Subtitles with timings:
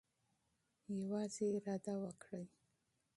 [0.99, 2.45] یوازې اراده وکړئ.